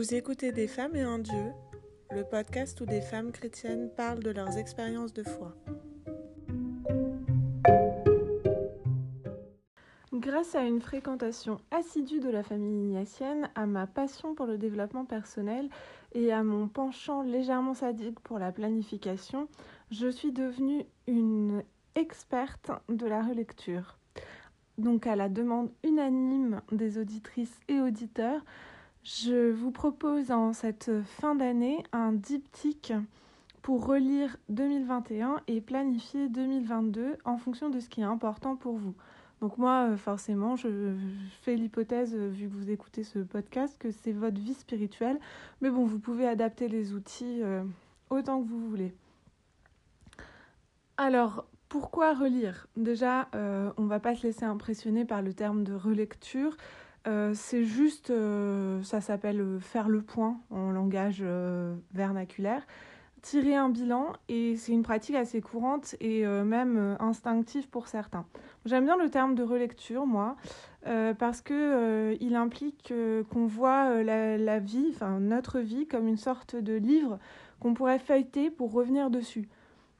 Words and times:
Vous 0.00 0.14
écoutez 0.14 0.50
Des 0.50 0.66
femmes 0.66 0.96
et 0.96 1.02
un 1.02 1.18
Dieu, 1.18 1.52
le 2.10 2.24
podcast 2.24 2.80
où 2.80 2.86
des 2.86 3.02
femmes 3.02 3.32
chrétiennes 3.32 3.90
parlent 3.94 4.22
de 4.22 4.30
leurs 4.30 4.56
expériences 4.56 5.12
de 5.12 5.22
foi. 5.22 5.54
Grâce 10.14 10.54
à 10.54 10.62
une 10.62 10.80
fréquentation 10.80 11.60
assidue 11.70 12.20
de 12.20 12.30
la 12.30 12.42
famille 12.42 12.80
ignatienne, 12.80 13.50
à 13.54 13.66
ma 13.66 13.86
passion 13.86 14.34
pour 14.34 14.46
le 14.46 14.56
développement 14.56 15.04
personnel 15.04 15.68
et 16.14 16.32
à 16.32 16.42
mon 16.42 16.66
penchant 16.66 17.20
légèrement 17.20 17.74
sadique 17.74 18.20
pour 18.20 18.38
la 18.38 18.52
planification, 18.52 19.48
je 19.90 20.08
suis 20.08 20.32
devenue 20.32 20.86
une 21.08 21.62
experte 21.94 22.70
de 22.88 23.04
la 23.04 23.20
relecture. 23.22 23.98
Donc 24.78 25.06
à 25.06 25.14
la 25.14 25.28
demande 25.28 25.70
unanime 25.84 26.62
des 26.72 26.96
auditrices 26.96 27.60
et 27.68 27.82
auditeurs, 27.82 28.42
je 29.04 29.50
vous 29.50 29.70
propose 29.70 30.30
en 30.30 30.52
cette 30.52 30.90
fin 31.02 31.34
d'année 31.34 31.82
un 31.92 32.12
diptyque 32.12 32.92
pour 33.62 33.86
relire 33.86 34.36
2021 34.48 35.40
et 35.46 35.60
planifier 35.60 36.28
2022 36.28 37.16
en 37.24 37.36
fonction 37.36 37.70
de 37.70 37.80
ce 37.80 37.88
qui 37.88 38.00
est 38.00 38.04
important 38.04 38.56
pour 38.56 38.76
vous. 38.76 38.94
Donc 39.40 39.56
moi, 39.56 39.88
euh, 39.88 39.96
forcément, 39.96 40.56
je 40.56 40.94
fais 41.42 41.56
l'hypothèse, 41.56 42.14
euh, 42.14 42.28
vu 42.28 42.46
que 42.48 42.52
vous 42.52 42.70
écoutez 42.70 43.04
ce 43.04 43.20
podcast, 43.20 43.76
que 43.78 43.90
c'est 43.90 44.12
votre 44.12 44.38
vie 44.38 44.54
spirituelle. 44.54 45.18
Mais 45.62 45.70
bon, 45.70 45.84
vous 45.84 45.98
pouvez 45.98 46.26
adapter 46.28 46.68
les 46.68 46.92
outils 46.92 47.40
euh, 47.42 47.62
autant 48.10 48.42
que 48.42 48.48
vous 48.48 48.68
voulez. 48.68 48.92
Alors, 50.98 51.46
pourquoi 51.70 52.12
relire? 52.12 52.66
Déjà, 52.76 53.28
on 53.32 53.82
ne 53.82 53.88
va 53.88 54.00
pas 54.00 54.14
se 54.14 54.26
laisser 54.26 54.44
impressionner 54.44 55.04
par 55.04 55.22
le 55.22 55.32
terme 55.32 55.62
de 55.62 55.72
relecture. 55.72 56.56
Euh, 57.06 57.32
c'est 57.34 57.64
juste, 57.64 58.10
euh, 58.10 58.82
ça 58.82 59.00
s'appelle 59.00 59.40
euh, 59.40 59.58
faire 59.58 59.88
le 59.88 60.02
point 60.02 60.38
en 60.50 60.70
langage 60.70 61.24
vernaculaire, 61.94 62.66
tirer 63.22 63.54
un 63.54 63.68
bilan 63.68 64.12
et 64.28 64.56
c'est 64.56 64.72
une 64.72 64.82
pratique 64.82 65.14
assez 65.14 65.40
courante 65.40 65.94
et 66.00 66.24
même 66.24 66.96
instinctive 67.00 67.68
pour 67.68 67.86
certains. 67.86 68.24
J'aime 68.64 68.84
bien 68.84 68.96
le 68.96 69.10
terme 69.10 69.34
de 69.34 69.42
relecture, 69.42 70.06
moi, 70.06 70.36
parce 71.18 71.42
que 71.42 72.16
il 72.18 72.34
implique 72.34 72.94
qu'on 73.30 73.46
voit 73.46 74.02
la, 74.02 74.38
la, 74.38 74.58
vie, 74.58 74.86
enfin 74.94 75.20
notre 75.20 75.58
vie, 75.58 75.86
comme 75.86 76.08
une 76.08 76.16
sorte 76.16 76.56
de 76.56 76.72
livre 76.72 77.18
qu'on 77.60 77.74
pourrait 77.74 77.98
feuilleter 77.98 78.50
pour 78.50 78.72
revenir 78.72 79.10
dessus 79.10 79.50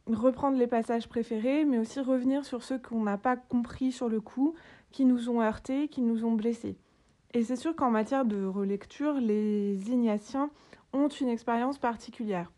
reprendre 0.06 0.59
les 0.59 0.67
passages 0.67 1.09
préférés, 1.09 1.65
mais 1.65 1.78
aussi 1.78 2.01
revenir 2.01 2.45
sur 2.45 2.62
ceux 2.62 2.78
qu'on 2.78 3.03
n'a 3.03 3.19
pas 3.19 3.37
compris 3.37 3.93
sur 3.93 4.09
le 4.09 4.21
coup, 4.21 4.55
qui 4.91 5.05
nous 5.05 5.28
ont 5.28 5.41
heurtés, 5.41 5.89
qui 5.89 6.01
nous 6.01 6.25
ont 6.25 6.33
blessés. 6.33 6.77
Et 7.33 7.45
c'est 7.45 7.56
sûr 7.56 7.77
qu'en 7.77 7.91
matière 7.91 8.25
de 8.25 8.45
relecture, 8.45 9.14
les 9.14 9.91
Ignatiens 9.91 10.50
ont 10.92 11.09
une 11.09 11.28
expérience 11.28 11.78
particulière. 11.78 12.50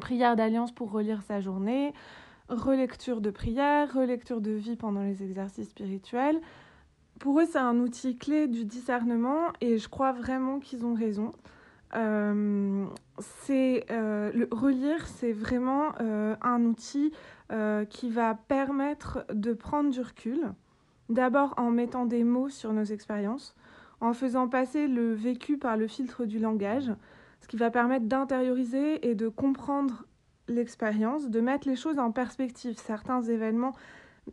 Prière 0.00 0.36
d'alliance 0.36 0.72
pour 0.72 0.92
relire 0.92 1.22
sa 1.22 1.40
journée, 1.40 1.92
relecture 2.48 3.20
de 3.20 3.30
prière, 3.30 3.92
relecture 3.92 4.40
de 4.40 4.52
vie 4.52 4.76
pendant 4.76 5.02
les 5.02 5.22
exercices 5.24 5.70
spirituels. 5.70 6.40
Pour 7.18 7.40
eux, 7.40 7.46
c'est 7.50 7.58
un 7.58 7.78
outil 7.80 8.16
clé 8.16 8.46
du 8.46 8.64
discernement 8.64 9.48
et 9.60 9.78
je 9.78 9.88
crois 9.88 10.12
vraiment 10.12 10.60
qu'ils 10.60 10.86
ont 10.86 10.94
raison. 10.94 11.32
Euh, 11.96 12.86
c'est 13.18 13.84
euh, 13.90 14.46
relire, 14.52 15.06
c'est 15.08 15.32
vraiment 15.32 15.92
euh, 16.00 16.36
un 16.40 16.64
outil 16.64 17.12
qui 17.90 18.10
va 18.10 18.36
permettre 18.36 19.24
de 19.34 19.52
prendre 19.52 19.90
du 19.90 20.00
recul. 20.00 20.52
D'abord 21.08 21.54
en 21.56 21.72
mettant 21.72 22.06
des 22.06 22.22
mots 22.22 22.48
sur 22.48 22.72
nos 22.72 22.84
expériences, 22.84 23.56
en 24.00 24.12
faisant 24.12 24.48
passer 24.48 24.86
le 24.86 25.12
vécu 25.12 25.58
par 25.58 25.76
le 25.76 25.86
filtre 25.86 26.24
du 26.24 26.38
langage, 26.38 26.92
ce 27.40 27.48
qui 27.48 27.56
va 27.56 27.70
permettre 27.70 28.06
d'intérioriser 28.06 29.08
et 29.08 29.14
de 29.14 29.28
comprendre 29.28 30.04
l'expérience, 30.48 31.28
de 31.28 31.40
mettre 31.40 31.68
les 31.68 31.76
choses 31.76 31.98
en 31.98 32.10
perspective. 32.10 32.76
Certains 32.78 33.22
événements 33.22 33.72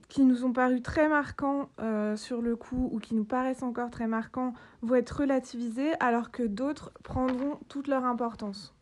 qui 0.09 0.23
nous 0.23 0.45
ont 0.45 0.53
paru 0.53 0.81
très 0.81 1.07
marquants 1.07 1.69
euh, 1.79 2.15
sur 2.15 2.41
le 2.41 2.55
coup 2.55 2.89
ou 2.91 2.99
qui 2.99 3.15
nous 3.15 3.23
paraissent 3.23 3.63
encore 3.63 3.89
très 3.89 4.07
marquants 4.07 4.53
vont 4.81 4.95
être 4.95 5.21
relativisés 5.21 5.93
alors 5.99 6.31
que 6.31 6.43
d'autres 6.43 6.91
prendront 7.03 7.59
toute 7.67 7.87
leur 7.87 8.05
importance. 8.05 8.73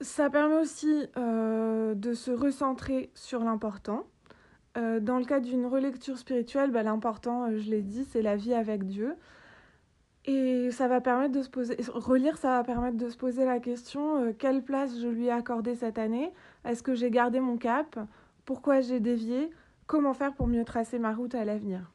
Ça 0.00 0.30
permet 0.30 0.56
aussi 0.56 1.06
euh, 1.16 1.94
de 1.94 2.12
se 2.12 2.32
recentrer 2.32 3.10
sur 3.14 3.44
l'important, 3.44 4.04
euh, 4.76 5.00
dans 5.00 5.18
le 5.18 5.24
cas 5.24 5.40
d'une 5.40 5.66
relecture 5.66 6.16
spirituelle, 6.16 6.70
bah, 6.70 6.82
l'important, 6.82 7.44
euh, 7.44 7.58
je 7.58 7.70
l'ai 7.70 7.82
dit, 7.82 8.04
c'est 8.10 8.22
la 8.22 8.36
vie 8.36 8.54
avec 8.54 8.86
Dieu. 8.86 9.14
Et 10.24 10.70
ça 10.70 10.88
va 10.88 11.00
permettre 11.00 11.34
de 11.34 11.42
se 11.42 11.50
poser, 11.50 11.76
relire, 11.92 12.38
ça 12.38 12.56
va 12.56 12.64
permettre 12.64 12.96
de 12.96 13.08
se 13.08 13.16
poser 13.16 13.44
la 13.44 13.58
question 13.58 14.22
euh, 14.22 14.32
quelle 14.32 14.62
place 14.62 14.98
je 15.00 15.08
lui 15.08 15.26
ai 15.26 15.30
accordée 15.30 15.74
cette 15.74 15.98
année? 15.98 16.32
Est-ce 16.64 16.82
que 16.82 16.94
j'ai 16.94 17.10
gardé 17.10 17.40
mon 17.40 17.58
cap? 17.58 17.98
Pourquoi 18.44 18.80
j'ai 18.80 19.00
dévié? 19.00 19.50
Comment 19.86 20.14
faire 20.14 20.32
pour 20.32 20.46
mieux 20.46 20.64
tracer 20.64 20.98
ma 20.98 21.12
route 21.12 21.34
à 21.34 21.44
l'avenir? 21.44 21.90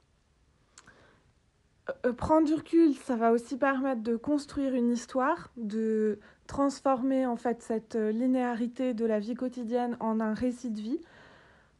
Prendre 2.18 2.46
du 2.46 2.54
recul, 2.54 2.94
ça 2.96 3.16
va 3.16 3.32
aussi 3.32 3.58
permettre 3.58 4.04
de 4.04 4.18
construire 4.18 4.76
une 4.76 4.92
histoire, 4.92 5.52
de 5.56 6.20
transformer 6.46 7.26
en 7.26 7.38
fait 7.38 7.62
cette 7.62 7.96
linéarité 7.96 8.94
de 8.94 9.06
la 9.06 9.20
vie 9.20 9.36
quotidienne 9.36 9.96
en 10.02 10.20
un 10.20 10.34
récit 10.34 10.70
de 10.70 10.82
vie 10.82 11.00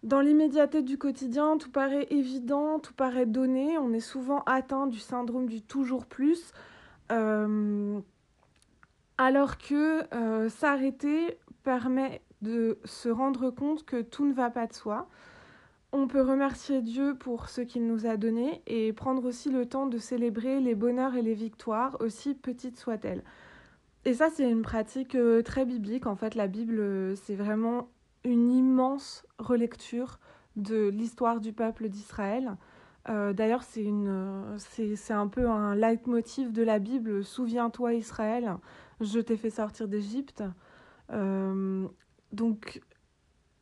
dans 0.04 0.22
l'immédiateté 0.22 0.84
du 0.84 0.98
quotidien, 0.98 1.58
tout 1.58 1.72
paraît 1.72 2.08
évident, 2.12 2.80
tout 2.80 2.94
paraît 2.94 3.26
donné. 3.26 3.78
On 3.78 3.94
est 3.94 4.00
souvent 4.00 4.44
atteint 4.46 4.88
du 4.88 5.00
syndrome 5.00 5.48
du 5.48 5.62
toujours 5.62 6.06
plus. 6.06 6.52
Euh, 7.12 8.00
alors 9.18 9.58
que 9.58 10.04
euh, 10.14 10.50
s'arrêter 10.50 11.40
permet 11.64 12.22
de 12.42 12.78
se 12.86 13.10
rendre 13.10 13.50
compte 13.50 13.86
que 13.86 14.02
tout 14.02 14.26
ne 14.26 14.34
va 14.34 14.50
pas 14.52 14.68
de 14.68 14.74
soi. 14.74 15.08
On 15.92 16.08
peut 16.08 16.22
remercier 16.22 16.82
Dieu 16.82 17.16
pour 17.16 17.50
ce 17.50 17.62
qu'il 17.62 17.88
nous 17.88 18.06
a 18.06 18.18
donné 18.18 18.62
et 18.68 18.94
prendre 18.94 19.26
aussi 19.26 19.50
le 19.50 19.66
temps 19.66 19.88
de 19.88 19.98
célébrer 19.98 20.60
les 20.60 20.76
bonheurs 20.76 21.16
et 21.16 21.22
les 21.22 21.34
victoires, 21.34 21.98
aussi 22.02 22.36
petites 22.36 22.78
soient-elles. 22.78 23.24
Et 24.06 24.14
ça, 24.14 24.30
c'est 24.30 24.50
une 24.50 24.62
pratique 24.62 25.16
euh, 25.16 25.42
très 25.42 25.66
biblique. 25.66 26.06
En 26.06 26.16
fait, 26.16 26.36
la 26.36 26.48
Bible, 26.48 27.18
c'est 27.18 27.36
vraiment 27.36 27.90
une 28.24 28.52
immense 28.52 29.26
relecture 29.40 30.20
de 30.56 30.88
l'histoire 30.88 31.40
du 31.40 31.54
peuple 31.54 31.88
d'Israël. 31.88 32.58
Euh, 33.10 33.32
d'ailleurs, 33.32 33.64
c'est, 33.64 35.14
un 35.14 35.28
peu 35.28 35.50
un 35.50 35.76
leitmotiv 35.76 36.52
de 36.52 36.64
la 36.64 36.80
Bible. 36.80 37.24
Souviens-toi 37.24 37.94
Israël, 37.94 38.58
je 39.00 39.20
t'ai 39.20 39.38
fait 39.38 39.50
sortir 39.50 39.88
d'Égypte. 39.88 40.44
Euh, 41.12 41.88
donc 42.34 42.82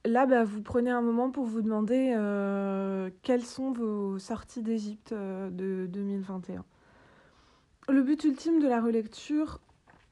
là, 0.03 0.25
bah, 0.25 0.43
vous 0.43 0.63
prenez 0.63 0.89
un 0.89 1.01
moment 1.01 1.29
pour 1.29 1.45
vous 1.45 1.61
demander 1.61 2.13
euh, 2.17 3.09
quelles 3.21 3.45
sont 3.45 3.71
vos 3.71 4.17
sorties 4.17 4.63
d'Égypte 4.63 5.13
de 5.13 5.87
2021. 5.91 6.65
Le 7.89 8.01
but 8.01 8.23
ultime 8.23 8.59
de 8.59 8.67
la 8.67 8.81
relecture, 8.81 9.59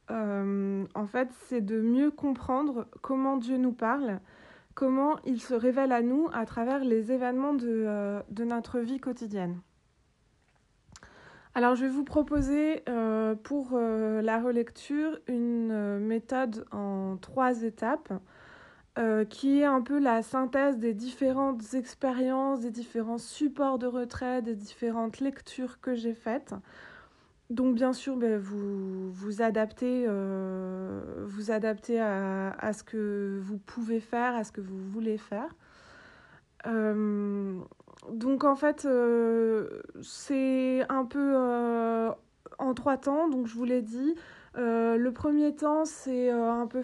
en 0.09 1.07
fait, 1.07 1.29
c'est 1.47 1.61
de 1.61 1.81
mieux 1.81 2.11
comprendre 2.11 2.87
comment 3.01 3.37
Dieu 3.37 3.57
nous 3.57 3.73
parle 3.73 4.19
comment 4.73 5.17
il 5.25 5.41
se 5.41 5.53
révèle 5.53 5.91
à 5.91 6.01
nous 6.01 6.29
à 6.33 6.45
travers 6.45 6.83
les 6.83 7.11
événements 7.11 7.53
de, 7.53 7.67
euh, 7.67 8.21
notre 8.39 8.79
vie 8.79 8.99
quotidienne. 8.99 9.59
Alors 11.55 11.75
je 11.75 11.83
vais 11.85 11.91
vous 11.91 12.03
proposer 12.03 12.81
euh, 12.89 13.35
pour 13.35 13.71
euh, 13.73 14.21
la 14.21 14.39
relecture 14.39 15.19
une 15.27 15.99
méthode 15.99 16.65
en 16.71 17.17
trois 17.17 17.63
étapes 17.63 18.13
qui 19.31 19.59
est 19.59 19.65
un 19.65 19.81
peu 19.81 19.97
la 19.97 20.21
synthèse 20.21 20.77
des 20.77 20.93
différentes 20.93 21.73
expériences, 21.73 22.59
des 22.59 22.69
différents 22.69 23.17
supports 23.17 23.79
de 23.79 23.87
retrait, 23.87 24.43
des 24.43 24.53
différentes 24.53 25.19
lectures 25.19 25.81
que 25.81 25.95
j'ai 25.95 26.13
faites 26.13 26.53
donc 27.53 27.75
bien 27.75 27.93
sûr, 27.93 28.17
ben, 28.17 28.39
vous 28.39 29.11
vous 29.11 29.41
adaptez, 29.43 30.05
euh, 30.07 30.99
à, 32.57 32.73
ce 32.73 32.83
que 32.83 33.39
vous 33.43 33.59
pouvez 33.59 33.99
faire, 33.99 34.35
à 34.35 34.43
ce 34.43 34.51
que 34.51 34.61
vous 34.61 34.77
voulez 34.91 35.17
faire. 35.17 35.55
Euh, 36.65 37.59
donc 38.11 38.43
en 38.43 38.55
fait, 38.55 38.85
euh, 38.85 39.81
c'est 40.01 40.83
un 40.89 41.05
peu 41.05 41.35
en 42.57 42.73
trois 42.73 42.97
temps, 42.97 43.29
donc 43.29 43.45
je 43.45 43.53
vous 43.53 43.65
l'ai 43.65 43.83
dit. 43.83 44.15
le 44.55 45.09
premier 45.11 45.55
temps, 45.55 45.85
c'est 45.85 46.31
un 46.31 46.67
peu 46.67 46.81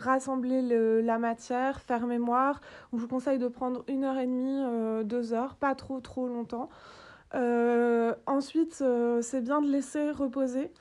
rassembler 0.00 1.02
la 1.02 1.18
matière, 1.18 1.80
faire 1.80 2.08
mémoire. 2.08 2.60
je 2.92 2.98
vous 2.98 3.08
conseille 3.08 3.38
de 3.38 3.48
prendre 3.48 3.84
une 3.86 4.02
heure 4.02 4.18
et 4.18 4.26
demie, 4.26 5.04
deux 5.04 5.32
heures, 5.32 5.54
pas 5.54 5.76
trop 5.76 6.00
trop 6.00 6.26
longtemps. 6.26 6.68
Euh, 7.34 8.14
ensuite, 8.26 8.78
euh, 8.82 9.20
c'est 9.22 9.40
bien 9.40 9.60
de 9.60 9.70
laisser 9.70 10.10
reposer. 10.10 10.72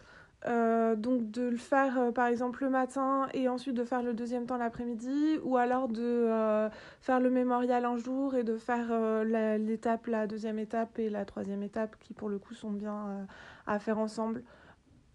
Euh, 0.47 0.95
donc 0.95 1.31
de 1.31 1.41
le 1.41 1.57
faire 1.57 2.13
par 2.13 2.27
exemple 2.27 2.63
le 2.63 2.69
matin 2.69 3.27
et 3.33 3.49
ensuite 3.49 3.73
de 3.73 3.83
faire 3.83 4.03
le 4.03 4.13
deuxième 4.13 4.45
temps 4.45 4.57
l'après-midi 4.57 5.39
ou 5.43 5.57
alors 5.57 5.87
de 5.87 6.29
faire 7.01 7.19
le 7.19 7.31
mémorial 7.31 7.83
un 7.83 7.97
jour 7.97 8.35
et 8.35 8.43
de 8.43 8.55
faire 8.55 8.93
l'étape, 9.25 10.05
la, 10.05 10.27
deuxième 10.27 10.59
étape 10.59 10.99
et 10.99 11.09
la 11.09 11.25
troisième 11.25 11.63
étape 11.63 11.95
qui 11.99 12.13
pour 12.13 12.29
le 12.29 12.37
coup 12.37 12.53
sont 12.53 12.69
bien 12.69 13.25
à 13.65 13.79
faire 13.79 13.97
ensemble. 13.97 14.43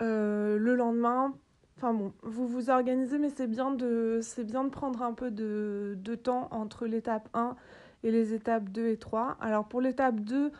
le 0.00 0.74
lendemain, 0.74 1.32
Enfin 1.76 1.94
bon, 1.94 2.12
vous 2.22 2.46
vous 2.46 2.68
organisez, 2.68 3.18
mais 3.18 3.30
c'est 3.30 3.46
bien 3.46 3.70
de, 3.70 4.18
c'est 4.22 4.44
bien 4.44 4.64
de 4.64 4.68
prendre 4.68 5.02
un 5.02 5.14
peu 5.14 5.30
de, 5.30 5.96
de 5.96 6.14
temps 6.14 6.48
entre 6.50 6.86
l'étape 6.86 7.30
1 7.32 7.56
et 8.02 8.10
les 8.10 8.34
étapes 8.34 8.68
2 8.68 8.88
et 8.88 8.98
3. 8.98 9.38
Alors 9.40 9.66
pour 9.66 9.80
l'étape 9.80 10.20
2, 10.20 10.52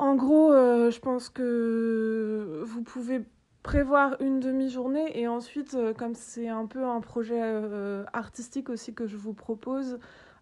en 0.00 0.14
gros, 0.14 0.50
euh, 0.50 0.90
je 0.90 0.98
pense 0.98 1.28
que 1.28 2.62
vous 2.64 2.82
pouvez 2.82 3.20
prévoir 3.62 4.16
une 4.22 4.40
demi-journée 4.40 5.20
et 5.20 5.28
ensuite, 5.28 5.74
euh, 5.74 5.92
comme 5.92 6.14
c'est 6.14 6.48
un 6.48 6.64
peu 6.64 6.86
un 6.86 7.02
projet 7.02 7.38
euh, 7.38 8.02
artistique 8.14 8.70
aussi 8.70 8.94
que 8.94 9.06
je 9.06 9.18
vous 9.18 9.34
propose, 9.34 9.98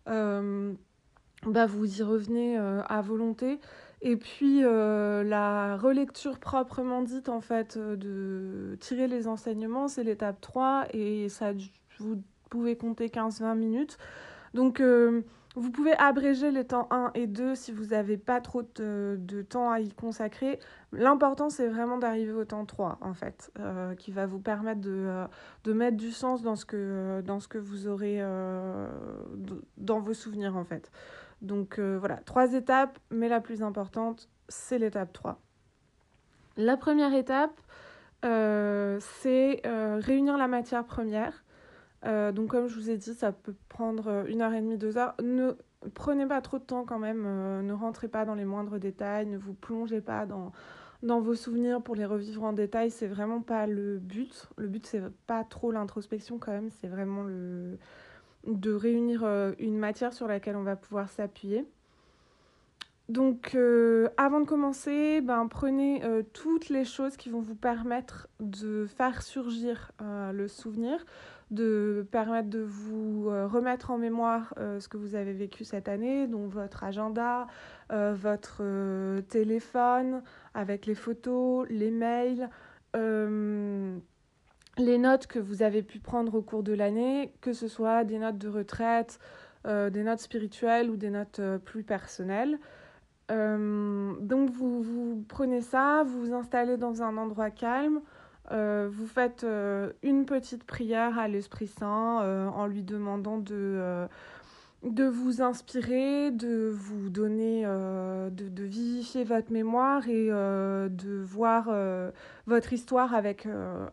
bah 0.07 1.67
vous 1.67 2.01
y 2.01 2.03
revenez 2.03 2.57
à 2.57 3.01
volonté. 3.03 3.59
Et 4.01 4.17
puis 4.17 4.61
la 4.63 5.77
relecture 5.77 6.39
proprement 6.39 7.03
dite, 7.03 7.29
en 7.29 7.41
fait, 7.41 7.77
de 7.77 8.77
tirer 8.81 9.09
les 9.09 9.27
enseignements, 9.27 9.89
c'est 9.89 10.05
l'étape 10.05 10.41
3 10.41 10.87
et 10.93 11.29
ça, 11.29 11.53
vous 11.99 12.23
pouvez 12.49 12.77
compter 12.77 13.09
15-20 13.09 13.57
minutes. 13.57 13.99
Donc 14.55 14.81
vous 15.57 15.71
pouvez 15.71 15.95
abréger 15.97 16.51
les 16.51 16.65
temps 16.65 16.89
1 16.91 17.13
et 17.15 17.27
2 17.27 17.55
si 17.55 17.73
vous 17.73 17.87
n'avez 17.87 18.17
pas 18.17 18.41
trop 18.41 18.63
de, 18.63 19.43
temps 19.49 19.71
à 19.71 19.81
y 19.81 19.91
consacrer. 19.91 20.59
L'important, 20.93 21.49
c'est 21.49 21.69
vraiment 21.69 21.99
d'arriver 21.99 22.33
au 22.33 22.45
temps 22.45 22.65
3, 22.65 22.99
en 23.01 23.15
fait, 23.15 23.51
euh, 23.59 23.95
qui 23.95 24.13
va 24.13 24.27
vous 24.27 24.41
permettre 24.41 24.81
de, 24.81 24.91
euh, 24.91 25.27
de, 25.65 25.73
mettre 25.73 25.97
du 25.97 26.13
sens 26.13 26.43
dans 26.43 26.55
ce 26.55 26.65
que, 26.65 27.23
dans 27.25 27.41
ce 27.41 27.49
que 27.49 27.59
vous 27.59 27.89
aurez 27.89 28.19
euh, 28.21 28.89
dans 29.79 30.01
vos 30.01 30.15
souvenirs, 30.15 30.57
en 30.57 30.65
fait. 30.65 30.91
Donc 31.41 31.79
voilà, 31.79 32.17
trois 32.17 32.53
étapes, 32.55 32.99
mais 33.11 33.29
la 33.29 33.41
plus 33.41 33.63
importante, 33.63 34.29
c'est 34.49 34.79
l'étape 34.79 35.13
3. 35.13 35.41
La 36.57 36.77
première 36.77 37.15
étape, 37.15 37.61
c'est 38.23 39.63
réunir 39.65 40.37
la 40.37 40.49
matière 40.49 40.85
première. 40.85 41.45
Euh, 42.05 42.33
donc 42.33 42.49
comme 42.51 42.69
je 42.69 42.75
vous 42.75 42.91
ai 42.91 42.97
dit, 42.97 43.15
ça 43.15 43.33
peut 43.33 43.55
prendre 43.69 44.09
euh, 44.09 44.25
une 44.27 44.41
heure 44.41 44.53
et 44.53 44.61
demie, 44.61 44.79
deux 44.79 44.99
heures. 44.99 45.15
Ne 45.23 45.53
prenez 45.95 46.27
pas 46.27 46.41
trop 46.41 46.59
de 46.59 46.65
temps 46.65 46.85
quand 46.85 46.99
même, 46.99 47.25
euh, 47.27 47.63
ne 47.63 47.73
rentrez 47.73 48.09
pas 48.09 48.25
dans 48.25 48.35
les 48.35 48.45
moindres 48.45 48.79
détails, 48.79 49.27
ne 49.27 49.39
vous 49.39 49.55
plongez 49.55 50.01
pas 50.01 50.27
dans, 50.27 50.53
vos 51.03 51.35
souvenirs 51.35 51.83
pour 51.83 51.97
les 51.97 52.05
revivre 52.05 52.45
en 52.45 52.53
détail, 52.53 52.91
c'est 52.91 53.07
vraiment 53.07 53.41
pas 53.41 53.67
le 53.67 53.99
but. 53.99 54.49
Le 54.57 54.69
but 54.69 54.87
c'est 54.87 55.03
pas 55.27 55.45
trop 55.45 55.73
l'introspection 55.73 56.39
quand 56.39 56.53
même, 56.53 56.71
c'est 56.71 56.89
vraiment 56.89 57.25
de 57.25 58.73
réunir 58.73 59.25
une 59.59 59.79
matière 59.79 60.13
sur 60.13 60.27
laquelle 60.27 60.57
on 60.57 60.65
va 60.65 60.75
pouvoir 60.75 61.09
s'appuyer. 61.09 61.65
Donc 63.09 63.57
avant 64.17 64.41
de 64.41 64.45
commencer, 64.45 65.21
ben, 65.21 65.47
prenez 65.47 66.03
toutes 66.33 66.69
les 66.69 66.85
choses 66.85 67.17
qui 67.17 67.31
vont 67.31 67.41
vous 67.41 67.55
permettre 67.55 68.27
de 68.41 68.87
faire 68.87 69.23
surgir 69.23 69.93
le 70.01 70.49
souvenir 70.49 71.05
de 71.51 72.07
permettre 72.11 72.51
de 72.51 72.61
vous 72.61 73.29
euh, 73.29 73.47
remettre 73.47 73.91
en 73.91 73.99
mémoire 73.99 74.53
euh, 74.59 74.81
ce 74.81 74.89
que 74.89 74.97
vous 74.97 75.15
avez 75.15 75.33
vécu 75.33 75.65
cette 75.65 75.89
année, 75.89 76.27
donc 76.27 76.51
votre 76.51 76.85
agenda, 76.85 77.47
euh, 77.91 78.15
votre 78.15 78.63
téléphone 79.29 80.23
avec 80.55 80.87
les 80.87 80.95
photos, 80.95 81.67
les 81.71 81.91
mails, 81.91 82.49
les 82.95 84.99
notes 84.99 85.27
que 85.27 85.39
vous 85.39 85.63
avez 85.63 85.83
pu 85.83 86.01
prendre 86.01 86.35
au 86.35 86.43
cours 86.43 86.63
de 86.63 86.73
l'année, 86.73 87.33
que 87.41 87.53
ce 87.53 87.69
soit 87.69 88.05
des 88.05 88.19
notes 88.19 88.39
de 88.39 88.49
retraite, 88.49 89.19
des 89.65 90.03
notes 90.03 90.21
spirituelles 90.21 90.91
ou 90.91 90.97
des 90.97 91.11
notes 91.11 91.41
plus 91.65 91.85
personnelles. 91.85 92.59
donc 93.29 94.51
vous, 94.51 94.83
vous 94.83 95.25
prenez 95.29 95.61
ça, 95.61 96.03
vous 96.05 96.27
vous 96.27 96.35
installez 96.35 96.77
dans 96.77 97.03
un 97.03 97.17
endroit 97.17 97.51
calme, 97.51 98.01
euh, 98.51 98.89
vous 98.91 99.07
faites 99.07 99.45
euh, 99.45 99.93
une 100.03 100.25
petite 100.25 100.65
prière 100.65 101.19
à 101.19 101.29
l'Esprit 101.29 101.67
Saint 101.67 102.23
euh, 102.23 102.47
en 102.49 102.67
lui 102.67 102.83
demandant 102.83 103.39
de, 103.39 104.07
de 104.83 105.05
vous 105.05 105.43
inspirer, 105.43 106.31
de 106.31 106.71
vous 106.73 107.11
donner, 107.11 107.65
de, 107.65 108.49
de, 108.49 108.65
vivifier 108.65 109.25
votre 109.25 109.53
mémoire 109.53 110.09
et 110.09 110.29
de 110.29 111.21
voir 111.23 111.71
votre 112.47 112.73
histoire 112.73 113.15
avec, 113.15 113.47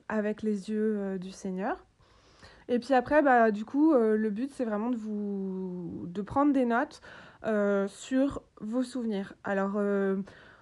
avec 0.08 0.42
les 0.42 0.70
yeux 0.70 1.18
du 1.20 1.32
Seigneur. 1.32 1.84
Et 2.68 2.80
puis 2.80 2.94
après, 2.94 3.22
bah, 3.22 3.52
du 3.52 3.66
coup, 3.66 3.94
le 3.94 4.30
but, 4.30 4.52
c'est 4.52 4.66
vraiment 4.66 4.90
de, 4.90 4.96
vous, 4.96 6.06
de 6.08 6.22
prendre 6.22 6.54
des 6.54 6.66
notes 6.66 7.02
sur 7.88 8.42
vos 8.62 8.84
souvenirs. 8.84 9.34
Alors, 9.44 9.80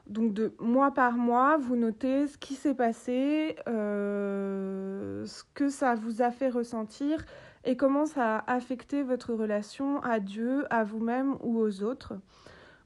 donc 0.08 0.34
de 0.34 0.54
mois 0.60 0.92
par 0.94 1.14
mois, 1.14 1.58
vous 1.58 1.76
notez 1.76 2.28
ce 2.28 2.38
qui 2.38 2.56
s'est 2.56 2.74
passé, 2.74 3.56
euh, 3.68 5.26
ce 5.26 5.44
que 5.54 5.70
ça 5.70 5.96
vous 5.96 6.22
a 6.22 6.32
fait 6.32 6.50
ressentir 6.50 7.26
et 7.64 7.78
comment 7.78 8.06
ça 8.06 8.40
a 8.40 8.54
affecté 8.54 9.04
votre 9.04 9.34
relation 9.34 10.02
à 10.02 10.20
Dieu, 10.20 10.66
à 10.70 10.84
vous-même 10.84 11.38
ou 11.42 11.58
aux 11.60 11.84
autres. 11.84 12.14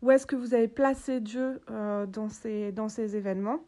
Où 0.03 0.11
est-ce 0.11 0.27
que 0.27 0.35
vous 0.35 0.53
avez 0.53 0.67
placé 0.67 1.19
Dieu 1.19 1.59
euh, 1.71 2.05
dans, 2.05 2.29
ces, 2.29 2.71
dans 2.71 2.87
ces 2.87 3.15
événements? 3.15 3.61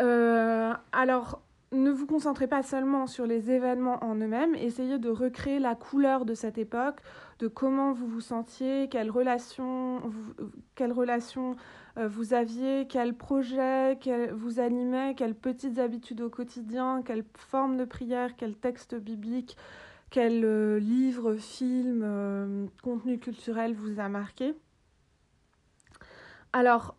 Euh, 0.00 0.72
Alors, 0.92 1.42
ne 1.72 1.90
vous 1.90 2.06
concentrez 2.06 2.46
pas 2.46 2.62
seulement 2.62 3.06
sur 3.06 3.26
les 3.26 3.50
événements 3.50 4.02
en 4.02 4.14
eux-mêmes, 4.16 4.54
essayez 4.54 4.98
de 4.98 5.10
recréer 5.10 5.58
la 5.58 5.74
couleur 5.74 6.24
de 6.24 6.34
cette 6.34 6.56
époque, 6.56 7.00
de 7.38 7.48
comment 7.48 7.92
vous 7.92 8.06
vous 8.06 8.20
sentiez, 8.20 8.88
quelles 8.88 9.10
relations 9.10 10.00
vous, 10.00 10.32
quelles 10.74 10.94
euh, 11.98 12.08
vous 12.08 12.32
aviez, 12.32 12.86
quels 12.88 13.14
projets 13.14 13.98
vous 14.32 14.60
animaient, 14.60 15.14
quelles 15.14 15.34
petites 15.34 15.78
habitudes 15.78 16.22
au 16.22 16.30
quotidien, 16.30 17.02
quelle 17.04 17.24
forme 17.34 17.76
de 17.76 17.84
prière, 17.84 18.34
quel 18.36 18.56
texte 18.56 18.94
biblique, 18.94 19.56
quel 20.10 20.44
euh, 20.44 20.78
livre, 20.78 21.34
film, 21.34 22.00
euh, 22.02 22.66
contenu 22.82 23.18
culturel 23.18 23.74
vous 23.74 24.00
a 24.00 24.08
marqué. 24.08 24.54
Alors, 26.54 26.96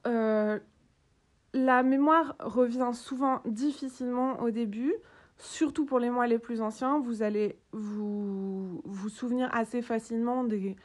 la 1.54 1.84
mémoire 1.84 2.36
revient 2.40 2.92
souvent 2.94 3.42
difficilement 3.46 4.40
au 4.42 4.52
début, 4.52 4.94
surtout 5.38 5.86
pour 5.86 6.00
les 6.00 6.10
mois 6.10 6.28
les 6.28 6.40
plus 6.40 6.62
anciens. 6.62 7.00
Vous 7.00 7.24
allez 7.24 7.58
vous, 7.72 8.82
souvenir 9.10 9.50
assez 9.54 9.82
facilement 9.82 10.44
des 10.44 10.76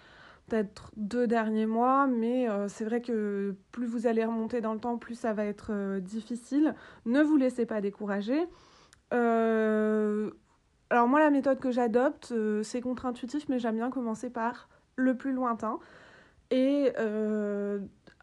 deux 0.96 1.26
derniers 1.26 1.66
mois, 1.66 2.06
mais 2.06 2.48
euh, 2.48 2.68
c'est 2.68 2.84
vrai 2.84 3.00
que 3.00 3.54
plus 3.72 3.86
vous 3.86 4.06
allez 4.06 4.24
remonter 4.24 4.60
dans 4.60 4.74
le 4.74 4.80
temps, 4.80 4.98
plus 4.98 5.14
ça 5.14 5.32
va 5.32 5.44
être 5.44 5.68
euh, 5.70 6.00
difficile. 6.00 6.74
Ne 7.06 7.22
vous 7.22 7.36
laissez 7.36 7.66
pas 7.66 7.80
décourager. 7.80 8.46
Euh, 9.12 10.30
alors 10.90 11.08
moi, 11.08 11.20
la 11.20 11.30
méthode 11.30 11.60
que 11.60 11.70
j'adopte, 11.70 12.32
c'est 12.62 12.80
contre-intuitif, 12.80 13.48
mais 13.48 13.58
j'aime 13.58 13.76
bien 13.76 13.90
commencer 13.90 14.30
par 14.30 14.68
le 14.96 15.16
plus 15.16 15.32
lointain 15.32 15.78
et 16.50 16.92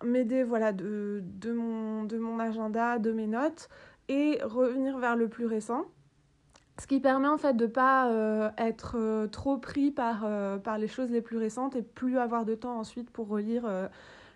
m'aider 0.03 0.43
voilà, 0.43 0.71
de, 0.71 1.23
de, 1.23 1.51
mon, 1.51 2.03
de 2.03 2.17
mon 2.17 2.39
agenda, 2.39 2.99
de 2.99 3.11
mes 3.11 3.27
notes, 3.27 3.69
et 4.09 4.39
revenir 4.43 4.97
vers 4.97 5.15
le 5.15 5.27
plus 5.27 5.45
récent. 5.45 5.85
Ce 6.81 6.87
qui 6.87 6.99
permet 6.99 7.27
en 7.27 7.37
fait 7.37 7.53
de 7.55 7.65
ne 7.65 7.69
pas 7.69 8.09
euh, 8.09 8.49
être 8.57 8.95
euh, 8.97 9.27
trop 9.27 9.57
pris 9.57 9.91
par, 9.91 10.23
euh, 10.25 10.57
par 10.57 10.79
les 10.79 10.87
choses 10.87 11.11
les 11.11 11.21
plus 11.21 11.37
récentes 11.37 11.75
et 11.75 11.83
plus 11.83 12.17
avoir 12.17 12.43
de 12.43 12.55
temps 12.55 12.79
ensuite 12.79 13.11
pour 13.11 13.27
relire 13.27 13.63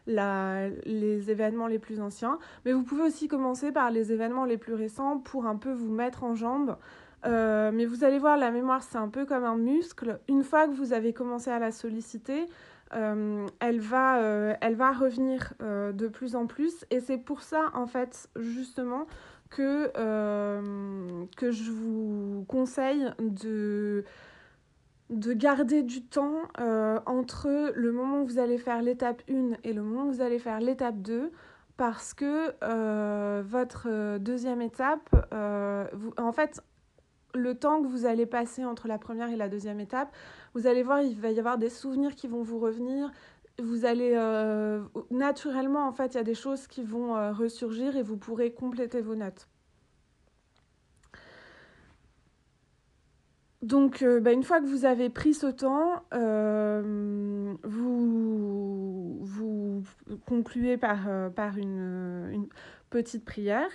la, 0.06 0.70
les 0.86 1.32
événements 1.32 1.68
les 1.68 1.80
plus 1.80 2.00
anciens. 2.02 2.38
Mais 2.64 2.72
vous 2.72 2.84
pouvez 2.84 3.02
aussi 3.02 3.28
commencer 3.28 3.72
par 3.72 3.90
les 3.90 4.12
événements 4.12 4.46
les 4.46 4.58
plus 4.58 4.76
récents 4.76 5.18
pour 5.18 5.48
un 5.48 5.56
peu 5.56 5.72
vous 5.72 5.92
mettre 5.92 6.24
en 6.24 6.36
jambes. 6.36 6.78
mais 7.24 7.86
vous 7.86 8.04
allez 8.04 8.20
voir, 8.20 8.38
la 8.38 8.52
mémoire, 8.52 8.84
c'est 8.84 9.00
un 9.00 9.10
peu 9.10 9.26
comme 9.26 9.44
un 9.44 9.58
muscle. 9.58 10.20
Une 10.30 10.44
fois 10.44 10.68
que 10.68 10.74
vous 10.74 10.94
avez 10.94 11.14
commencé 11.14 11.50
à 11.50 11.58
la 11.58 11.72
solliciter, 11.72 12.46
euh, 12.94 13.48
elle, 13.60 13.80
va, 13.80 14.20
euh, 14.20 14.54
elle 14.62 14.76
va 14.76 14.92
revenir 14.92 15.54
euh, 15.62 15.92
de 15.92 16.08
plus 16.08 16.36
en 16.36 16.46
plus. 16.46 16.86
Et 16.92 17.00
c'est 17.00 17.18
pour 17.18 17.42
ça, 17.42 17.72
en 17.74 17.88
fait, 17.88 18.30
justement, 18.36 19.08
que, 19.50 19.88
que 21.38 21.52
je 21.52 21.72
vous 21.72 22.46
conseille 22.48 23.10
de, 23.20 24.04
de 25.10 25.34
garder 25.34 25.82
du 25.82 26.04
temps 26.04 26.42
entre 27.06 27.72
le 27.74 27.92
moment 27.92 28.22
où 28.22 28.26
vous 28.26 28.40
allez 28.40 28.58
faire 28.58 28.82
l'étape 28.82 29.22
1 29.30 29.52
et 29.64 29.72
le 29.72 29.82
moment 29.82 30.08
où 30.08 30.12
vous 30.12 30.22
allez 30.22 30.40
faire 30.40 30.60
l'étape 30.60 30.98
2 30.98 31.32
parce 31.78 32.14
que 32.14 32.54
votre 33.44 34.18
deuxième 34.18 34.62
étape, 34.62 35.10
en 35.32 36.32
fait, 36.34 36.62
le 37.36 37.56
temps 37.56 37.82
que 37.82 37.88
vous 37.88 38.06
allez 38.06 38.26
passer 38.26 38.66
entre 38.66 38.88
la 38.88 38.98
première 38.98 39.30
et 39.30 39.36
la 39.36 39.50
deuxième 39.50 39.80
étape, 39.80 40.14
vous 40.54 40.68
allez 40.68 40.84
voir, 40.84 41.02
il 41.02 41.20
va 41.20 41.32
y 41.32 41.40
avoir 41.40 41.58
des 41.58 41.70
souvenirs 41.70 42.16
qui 42.16 42.28
vont 42.28 42.42
vous 42.42 42.60
revenir. 42.60 43.12
Vous 43.62 43.86
allez 43.86 44.14
euh, 44.16 44.82
naturellement, 45.12 45.88
en 45.88 45.92
fait, 45.94 46.14
il 46.14 46.18
y 46.18 46.20
a 46.20 46.24
des 46.24 46.36
choses 46.36 46.68
qui 46.68 46.84
vont 46.84 47.16
euh, 47.16 47.32
ressurgir 47.32 47.96
et 47.96 48.04
vous 48.04 48.18
pourrez 48.18 48.52
compléter 48.52 49.02
vos 49.02 49.16
notes. 49.16 49.48
Donc, 53.62 54.02
euh, 54.02 54.20
bah, 54.20 54.32
une 54.32 54.44
fois 54.44 54.60
que 54.60 54.66
vous 54.66 54.86
avez 54.86 55.10
pris 55.10 55.34
ce 55.34 55.48
temps, 55.48 56.04
vous, 57.64 58.40
concluez 60.28 60.78
par, 60.78 61.08
une, 61.58 62.48
petite 62.90 63.26
prière. 63.26 63.70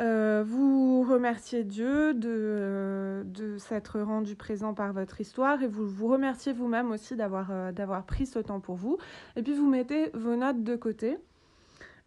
Euh, 0.00 0.42
vous 0.46 1.02
remerciez 1.02 1.62
Dieu 1.62 2.14
de, 2.14 3.22
de 3.26 3.58
s'être 3.58 4.00
rendu 4.00 4.34
présent 4.34 4.72
par 4.72 4.92
votre 4.92 5.20
histoire 5.20 5.62
et 5.62 5.66
vous 5.66 5.86
vous 5.86 6.08
remerciez 6.08 6.52
vous-même 6.52 6.90
aussi 6.90 7.16
d'avoir 7.16 7.72
d'avoir 7.72 8.04
pris 8.04 8.26
ce 8.26 8.38
temps 8.38 8.60
pour 8.60 8.76
vous. 8.76 8.98
Et 9.36 9.42
puis 9.42 9.52
vous 9.52 9.68
mettez 9.68 10.10
vos 10.14 10.36
notes 10.36 10.62
de 10.62 10.76
côté. 10.76 11.18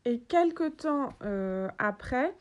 Et 0.05 0.19
quelque 0.19 0.69
temps 0.69 1.13
après, 1.77 2.33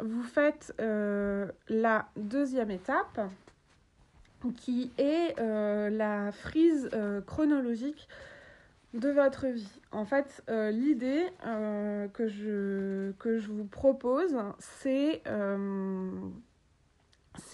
vous 0.00 0.22
faites 0.22 0.74
la 0.78 2.06
deuxième 2.16 2.70
étape 2.70 3.20
qui 4.56 4.92
est 4.98 5.34
la 5.40 6.30
frise 6.30 6.90
chronologique 7.26 8.06
de 8.94 9.08
votre 9.10 9.46
vie. 9.46 9.80
En 9.92 10.04
fait, 10.04 10.42
euh, 10.48 10.70
l'idée 10.70 11.24
euh, 11.46 12.08
que, 12.08 12.28
je, 12.28 13.12
vous 13.50 13.64
propose, 13.64 14.36
c'est 14.58 15.22
euh, 15.26 16.10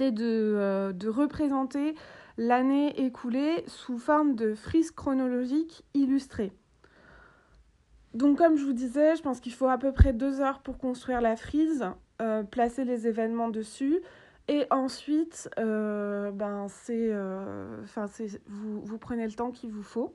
de, 0.00 1.08
représenter 1.08 1.94
l'année 2.38 3.04
écoulée 3.04 3.64
sous 3.66 3.98
forme 3.98 4.34
de 4.34 4.54
frise 4.54 4.90
chronologique 4.90 5.84
illustrée. 5.94 6.52
Donc 8.14 8.38
comme 8.38 8.56
je 8.56 8.64
vous 8.64 8.72
disais, 8.72 9.14
je 9.16 9.22
pense 9.22 9.40
qu'il 9.40 9.52
faut 9.52 9.68
à 9.68 9.76
peu 9.76 9.92
près 9.92 10.14
deux 10.14 10.40
heures 10.40 10.60
pour 10.60 10.78
construire 10.78 11.20
la 11.20 11.36
frise, 11.36 11.84
placer 12.50 12.84
les 12.84 13.06
événements 13.06 13.50
dessus, 13.50 14.00
et 14.48 14.64
ensuite, 14.70 15.50
ben, 15.58 16.66
vous 18.46 18.98
prenez 18.98 19.26
le 19.26 19.32
temps 19.32 19.50
qu'il 19.50 19.70
vous 19.70 19.82
faut. 19.82 20.14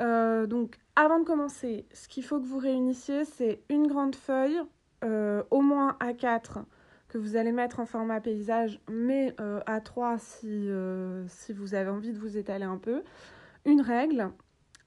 Euh, 0.00 0.46
donc, 0.46 0.78
avant 0.96 1.18
de 1.20 1.24
commencer, 1.24 1.86
ce 1.92 2.08
qu'il 2.08 2.24
faut 2.24 2.40
que 2.40 2.46
vous 2.46 2.58
réunissiez, 2.58 3.24
c'est 3.24 3.62
une 3.68 3.86
grande 3.86 4.14
feuille, 4.14 4.60
euh, 5.04 5.42
au 5.50 5.60
moins 5.60 5.96
A4, 6.00 6.64
que 7.08 7.18
vous 7.18 7.36
allez 7.36 7.52
mettre 7.52 7.80
en 7.80 7.86
format 7.86 8.20
paysage, 8.20 8.80
mais 8.88 9.34
euh, 9.40 9.60
A3 9.66 10.18
si, 10.18 10.70
si 11.28 11.52
vous 11.52 11.74
avez 11.74 11.90
envie 11.90 12.12
de 12.12 12.18
vous 12.18 12.36
étaler 12.36 12.64
un 12.64 12.78
peu, 12.78 13.02
une 13.64 13.80
règle, 13.80 14.30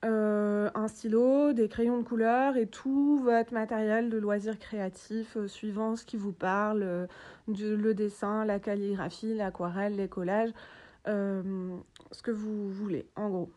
un 0.05 0.88
stylo, 0.89 1.53
des 1.53 1.70
crayons 1.70 1.98
de 1.98 2.03
couleur 2.03 2.58
et 2.58 2.67
tout 2.67 3.20
votre 3.24 3.53
matériel 3.53 4.10
de 4.10 4.17
loisirs 4.17 4.60
créatifs 4.60 5.38
suivant 5.48 5.96
ce 5.96 6.03
qui 6.03 6.17
vous 6.17 6.34
parle, 6.34 7.08
le 7.48 7.93
dessin, 7.93 8.43
la 8.43 8.60
calligraphie, 8.60 9.34
l'aquarelle, 9.34 9.96
les 9.96 10.10
collages, 10.10 10.51
ce 11.05 12.22
que 12.22 12.32
vous 12.32 12.70
voulez, 12.70 13.05
en 13.15 13.29
gros. 13.29 13.51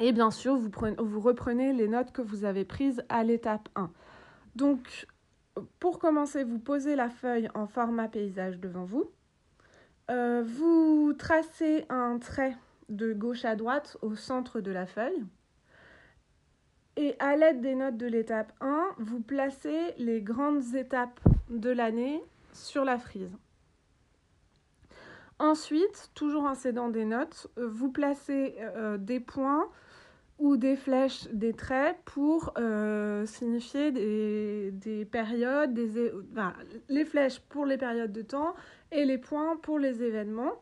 Et 0.00 0.12
bien 0.12 0.30
sûr, 0.30 0.56
vous, 0.56 1.20
reprenez 1.20 1.74
les 1.74 1.86
notes 1.86 2.10
que 2.10 2.22
vous 2.22 2.44
avez 2.44 2.64
prises 2.64 3.04
à 3.10 3.22
l'étape 3.22 3.68
1. 3.76 3.90
Donc, 4.56 5.06
pour 5.78 5.98
commencer, 5.98 6.42
vous 6.42 6.58
posez 6.58 6.96
la 6.96 7.10
feuille 7.10 7.48
en 7.54 7.66
format 7.66 8.08
paysage 8.08 8.58
devant 8.58 8.84
vous. 8.84 9.10
Euh, 10.10 10.42
vous 10.42 11.12
tracez 11.18 11.84
un 11.90 12.18
trait 12.18 12.56
de 12.88 13.12
gauche 13.12 13.44
à 13.44 13.56
droite 13.56 13.98
au 14.00 14.14
centre 14.14 14.60
de 14.60 14.70
la 14.70 14.86
feuille. 14.86 15.22
Et 16.96 17.14
à 17.18 17.36
l'aide 17.36 17.60
des 17.60 17.74
notes 17.74 17.98
de 17.98 18.06
l'étape 18.06 18.52
1, 18.62 18.94
vous 18.98 19.20
placez 19.20 19.94
les 19.98 20.22
grandes 20.22 20.74
étapes 20.74 21.20
de 21.50 21.70
l'année 21.70 22.22
sur 22.54 22.86
la 22.86 22.98
frise. 22.98 23.36
Ensuite, 25.38 26.10
toujours 26.14 26.44
en 26.44 26.54
cédant 26.54 26.88
des 26.88 27.04
notes, 27.04 27.48
vous 27.56 27.90
placez 27.90 28.56
euh, 28.60 28.98
des 28.98 29.20
points 29.20 29.68
ou 30.40 30.56
des 30.56 30.74
flèches, 30.74 31.28
des 31.32 31.52
traits 31.52 31.98
pour 32.06 32.54
euh, 32.58 33.26
signifier 33.26 33.92
des, 33.92 35.04
périodes, 35.04 35.74
des, 35.74 36.12
les 36.88 37.04
flèches 37.04 37.40
pour 37.40 37.66
les 37.66 37.76
périodes 37.76 38.12
de 38.12 38.22
temps 38.22 38.54
et 38.90 39.04
les 39.04 39.18
points 39.18 39.56
pour 39.58 39.78
les 39.78 40.02
événements, 40.02 40.54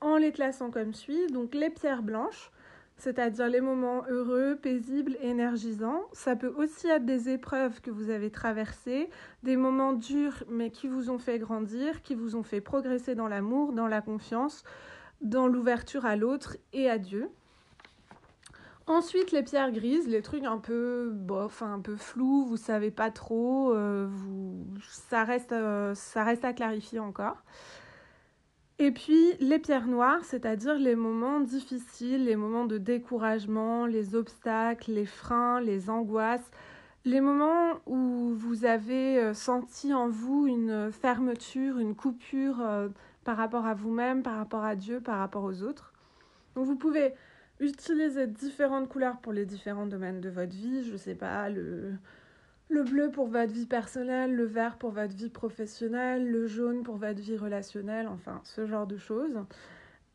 en 0.00 0.16
les 0.16 0.30
classant 0.30 0.70
comme 0.70 0.94
suit. 0.94 1.26
Donc 1.26 1.54
les 1.54 1.68
pierres 1.68 2.04
blanches, 2.04 2.52
c'est-à-dire 2.96 3.48
les 3.48 3.60
moments 3.60 4.04
heureux, 4.08 4.56
paisibles, 4.62 5.16
énergisants. 5.20 6.02
Ça 6.12 6.36
peut 6.36 6.54
aussi 6.56 6.86
être 6.86 7.04
des 7.04 7.28
épreuves 7.28 7.80
que 7.80 7.90
vous 7.90 8.10
avez 8.10 8.30
traversées, 8.30 9.10
des 9.42 9.56
moments 9.56 9.94
durs 9.94 10.44
mais 10.48 10.70
qui 10.70 10.86
vous 10.86 11.10
ont 11.10 11.18
fait 11.18 11.40
grandir, 11.40 12.02
qui 12.02 12.14
vous 12.14 12.36
ont 12.36 12.44
fait 12.44 12.60
progresser 12.60 13.16
dans 13.16 13.26
l'amour, 13.28 13.72
dans 13.72 13.88
la 13.88 14.00
confiance, 14.00 14.62
dans 15.22 15.48
l'ouverture 15.48 16.06
à 16.06 16.14
l'autre 16.14 16.56
et 16.72 16.88
à 16.88 16.98
Dieu. 16.98 17.28
Ensuite, 18.86 19.32
les 19.32 19.42
pierres 19.42 19.72
grises, 19.72 20.06
les 20.08 20.20
trucs 20.20 20.44
un 20.44 20.58
peu 20.58 21.10
bof, 21.10 21.62
un 21.62 21.80
peu 21.80 21.96
flous, 21.96 22.44
vous 22.44 22.58
savez 22.58 22.90
pas 22.90 23.10
trop, 23.10 23.72
euh, 23.72 24.06
vous... 24.10 24.66
ça, 25.08 25.24
reste, 25.24 25.52
euh, 25.52 25.94
ça 25.94 26.22
reste 26.22 26.44
à 26.44 26.52
clarifier 26.52 26.98
encore. 26.98 27.42
Et 28.78 28.90
puis 28.90 29.32
les 29.40 29.58
pierres 29.58 29.86
noires, 29.86 30.22
c'est-à-dire 30.24 30.74
les 30.74 30.96
moments 30.96 31.40
difficiles, 31.40 32.26
les 32.26 32.36
moments 32.36 32.66
de 32.66 32.76
découragement, 32.76 33.86
les 33.86 34.14
obstacles, 34.14 34.92
les 34.92 35.06
freins, 35.06 35.60
les 35.60 35.88
angoisses, 35.88 36.50
les 37.06 37.22
moments 37.22 37.80
où 37.86 38.34
vous 38.34 38.66
avez 38.66 39.18
euh, 39.18 39.32
senti 39.32 39.94
en 39.94 40.08
vous 40.08 40.46
une 40.46 40.92
fermeture, 40.92 41.78
une 41.78 41.94
coupure 41.94 42.62
par 43.24 43.38
rapport 43.38 43.64
à 43.64 43.72
vous-même, 43.72 44.22
par 44.22 44.36
rapport 44.36 44.64
à 44.64 44.76
Dieu, 44.76 45.00
par 45.00 45.20
rapport 45.20 45.44
aux 45.44 45.62
autres. 45.62 45.94
Donc 46.54 46.66
vous 46.66 46.76
pouvez 46.76 47.14
Utilisez 47.60 48.26
différentes 48.26 48.88
couleurs 48.88 49.18
pour 49.20 49.32
les 49.32 49.46
différents 49.46 49.86
domaines 49.86 50.20
de 50.20 50.28
votre 50.28 50.52
vie. 50.52 50.82
Je 50.84 50.96
sais 50.96 51.14
pas, 51.14 51.48
le, 51.48 51.92
le 52.68 52.82
bleu 52.82 53.10
pour 53.10 53.28
votre 53.28 53.52
vie 53.52 53.66
personnelle, 53.66 54.34
le 54.34 54.44
vert 54.44 54.76
pour 54.76 54.90
votre 54.90 55.14
vie 55.14 55.30
professionnelle, 55.30 56.28
le 56.28 56.46
jaune 56.46 56.82
pour 56.82 56.96
votre 56.96 57.20
vie 57.20 57.36
relationnelle, 57.36 58.08
enfin 58.08 58.40
ce 58.44 58.66
genre 58.66 58.86
de 58.86 58.96
choses. 58.96 59.38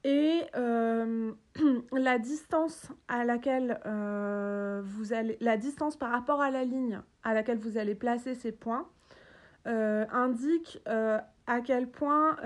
Et 0.03 0.41
euh, 0.55 1.31
la 1.91 2.19
distance 2.19 2.87
à 3.07 3.25
laquelle 3.25 3.79
euh, 3.85 4.81
vous 4.83 5.13
allez, 5.13 5.37
la 5.41 5.57
distance 5.57 5.97
par 5.97 6.11
rapport 6.11 6.41
à 6.41 6.51
la 6.51 6.63
ligne 6.63 7.01
à 7.23 7.33
laquelle 7.33 7.57
vous 7.57 7.77
allez 7.77 7.95
placer 7.95 8.33
ces 8.33 8.51
points 8.53 8.87
euh, 9.67 10.05
indique 10.11 10.81
à 10.85 11.61
quel 11.61 11.87
point 11.89 12.37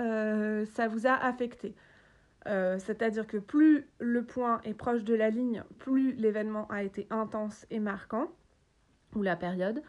ça 0.74 0.88
vous 0.88 1.06
a 1.06 1.12
affecté. 1.12 1.74
Euh, 2.46 2.78
c'est-à-dire 2.78 3.26
que 3.26 3.38
plus 3.38 3.88
le 3.98 4.22
point 4.24 4.60
est 4.64 4.74
proche 4.74 5.02
de 5.02 5.14
la 5.14 5.30
ligne, 5.30 5.64
plus 5.78 6.12
l'événement 6.12 6.66
a 6.68 6.82
été 6.82 7.06
intense 7.10 7.66
et 7.70 7.80
marquant, 7.80 8.28
ou 9.14 9.22
la 9.22 9.36
période, 9.36 9.82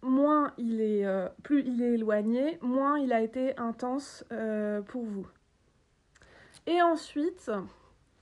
moins 0.00 0.52
il 0.58 0.80
est, 0.80 1.04
euh, 1.04 1.28
plus 1.42 1.62
il 1.66 1.82
est 1.82 1.94
éloigné, 1.94 2.58
moins 2.62 2.98
il 2.98 3.12
a 3.12 3.20
été 3.20 3.58
intense 3.58 4.24
euh, 4.32 4.80
pour 4.82 5.02
vous. 5.02 5.26
Et 6.66 6.80
ensuite, 6.80 7.50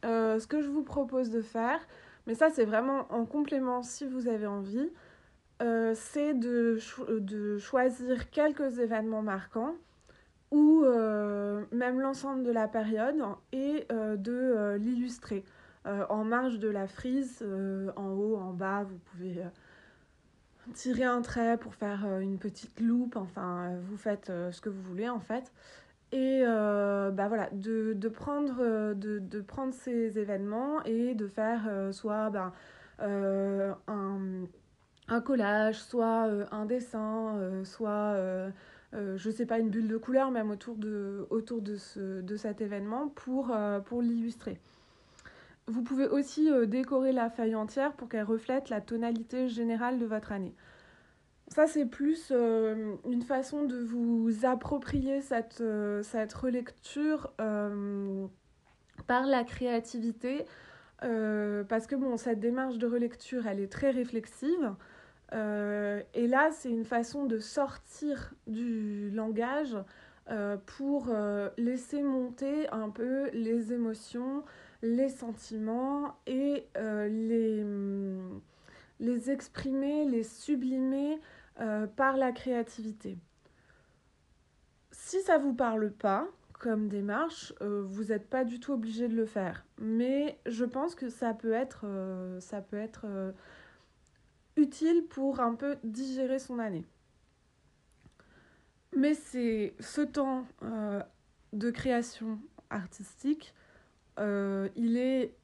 ce 0.03 0.47
que 0.47 0.63
je 0.63 0.69
vous 0.69 0.83
propose 0.83 1.29
de 1.29 1.43
faire, 1.43 1.81
mais 2.27 2.35
ça 2.35 2.49
c'est 2.49 2.65
vraiment 2.65 3.13
en 3.13 3.27
complément 3.27 3.83
si 3.83 4.07
vous 4.07 4.29
avez 4.29 4.47
envie, 4.47 4.91
c'est 5.95 6.33
de, 6.33 6.79
de 7.19 7.59
choisir 7.59 8.31
quelques 8.31 8.79
événements 8.79 9.21
marquants 9.21 9.75
ou 10.51 10.83
euh, 10.85 11.65
même 11.73 12.01
l'ensemble 12.01 12.43
de 12.43 12.51
la 12.51 12.67
période 12.67 13.17
et 13.53 13.87
euh, 13.93 14.17
de 14.17 14.33
euh, 14.33 14.79
l'illustrer. 14.79 15.45
en 15.85 16.25
marge 16.25 16.59
de 16.59 16.69
la 16.69 16.87
frise, 16.87 17.43
en 17.97 18.11
haut, 18.11 18.37
en 18.37 18.53
bas, 18.53 18.85
vous 18.85 18.99
pouvez 19.11 19.43
tirer 20.75 21.05
un 21.05 21.23
trait 21.23 21.57
pour 21.57 21.75
faire 21.75 22.05
une 22.21 22.39
petite 22.39 22.81
loupe, 22.81 23.17
enfin 23.17 23.71
vous 23.89 23.97
faites 23.97 24.27
ce 24.27 24.61
que 24.61 24.69
vous 24.69 24.83
voulez 24.83 25.09
en 25.09 25.21
fait. 25.21 25.53
Et 26.13 26.43
bah 26.45 27.29
voilà, 27.29 27.49
de, 27.53 27.95
de 27.95 28.09
prendre, 28.09 28.95
de, 28.95 29.19
de, 29.21 29.41
prendre 29.41 29.73
ces 29.73 30.19
événements 30.19 30.83
et 30.85 31.15
de 31.15 31.27
faire 31.27 31.63
soit 31.93 32.29
ben, 32.29 32.53
un, 32.99 34.45
un, 35.09 35.21
collage, 35.23 35.81
soit 35.81 36.29
un 36.53 36.67
dessin, 36.67 37.65
soit 37.65 38.53
euh, 38.93 39.17
je 39.17 39.31
sais 39.31 39.47
pas, 39.47 39.61
une 39.61 39.71
bulle 39.71 39.87
de 39.87 39.97
couleur 39.97 40.33
même 40.33 40.51
autour 40.51 40.77
de, 40.77 41.27
cet 42.37 42.61
événement 42.61 43.09
pour, 43.09 43.51
euh, 43.53 43.79
pour 43.81 44.03
l'illustrer. 44.03 44.59
Vous 45.67 45.83
pouvez 45.83 46.09
aussi 46.09 46.51
euh, 46.51 46.67
décorer 46.67 47.13
la 47.13 47.31
feuille 47.31 47.55
entière 47.55 47.93
pour 47.93 48.09
qu'elle 48.09 48.25
reflète 48.25 48.69
la 48.69 48.81
tonalité 48.81 49.49
générale 49.49 50.01
de 50.01 50.07
votre 50.07 50.33
année. 50.33 50.55
Ça, 51.47 51.67
c'est 51.67 51.87
plus 51.87 52.31
une 52.31 53.23
façon 53.23 53.65
de 53.65 53.77
vous 53.77 54.31
approprier 54.45 55.21
cette, 55.21 55.59
relecture 56.33 57.33
par 59.09 59.27
la 59.27 59.43
créativité, 59.43 60.45
parce 61.01 61.89
que 61.89 61.97
cette 62.19 62.39
démarche 62.39 62.79
de 62.79 62.87
relecture, 62.87 63.49
elle 63.49 63.59
est 63.59 63.73
très 63.73 63.91
réflexive. 63.91 64.77
Euh, 65.33 66.03
et 66.15 66.27
là, 66.27 66.51
c'est 66.53 66.71
une 66.71 66.85
façon 66.85 67.25
de 67.25 67.39
sortir 67.39 68.35
du 68.47 69.11
langage 69.11 69.77
euh, 70.31 70.57
pour 70.79 71.09
euh, 71.09 71.51
laisser 71.57 72.03
monter 72.03 72.69
un 72.71 72.91
peu 72.91 73.31
les 73.31 73.73
émotions, 73.73 74.45
les 74.83 75.09
sentiments 75.09 76.17
et 76.27 76.67
les, 76.77 77.65
les, 78.99 79.31
exprimer, 79.31 80.07
les 80.07 80.23
sublimer 80.23 81.21
par 81.97 82.17
la 82.17 82.33
créativité. 82.33 83.19
Si 84.91 85.21
ça 85.21 85.37
vous 85.37 85.53
parle 85.53 85.91
pas 85.91 86.27
comme 86.59 86.89
démarche, 86.89 87.53
vous 87.61 88.05
n'êtes 88.05 88.29
pas 88.29 88.45
du 88.45 88.59
tout 88.59 88.73
obligé 88.73 89.07
de 89.09 89.15
le 89.15 89.27
faire. 89.27 89.67
Mais 89.79 90.39
je 90.47 90.65
pense 90.65 90.95
que 90.95 91.11
ça 91.11 91.35
peut 91.35 91.53
être, 91.53 91.85
utile 94.57 95.05
pour 95.09 95.41
un 95.41 95.55
peu 95.55 95.77
digérer 95.85 96.39
son 96.39 96.59
année. 96.59 96.85
Mais 98.97 99.15
c'est 99.15 99.75
ce 99.79 100.01
temps 100.01 100.47
de 101.53 101.71
création 101.71 102.39
artistique, 102.71 103.55
il 104.19 104.97
est 104.97 105.35